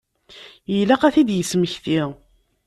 Ilaq 0.77 1.01
ad 1.03 1.13
t-id-yesmekti. 1.15 2.01